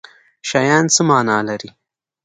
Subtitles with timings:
[0.49, 1.69] شیان څه معنی لري